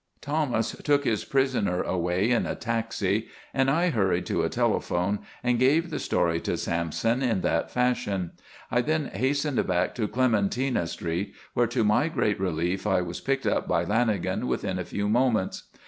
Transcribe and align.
Thomas 0.19 0.71
took 0.83 1.03
his 1.03 1.23
prisoner 1.23 1.83
away 1.83 2.31
in 2.31 2.47
a 2.47 2.55
taxi 2.55 3.27
and 3.53 3.69
I 3.69 3.91
hurried 3.91 4.25
to 4.25 4.41
a 4.41 4.49
telephone 4.49 5.19
and 5.43 5.59
gave 5.59 5.91
the 5.91 5.99
story 5.99 6.41
to 6.41 6.57
Sampson 6.57 7.21
in 7.21 7.41
that 7.41 7.69
fashion. 7.69 8.31
I 8.71 8.81
then 8.81 9.09
hastened 9.13 9.63
back 9.67 9.93
to 9.93 10.07
Clementina 10.07 10.87
Street, 10.87 11.35
where 11.53 11.67
to 11.67 11.83
my 11.83 12.07
great 12.07 12.39
relief, 12.39 12.87
I 12.87 13.01
was 13.01 13.21
picked 13.21 13.45
up 13.45 13.67
by 13.67 13.85
Lanagan 13.85 14.45
within 14.45 14.79
a 14.79 14.85
few 14.85 15.07
moments. 15.07 15.65